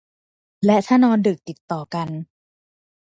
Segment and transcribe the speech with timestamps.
[0.65, 2.09] และถ้านอนดึกติดต่อกัน